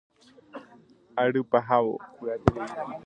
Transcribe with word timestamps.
Ary 1.21 1.41
pahávo. 1.51 1.95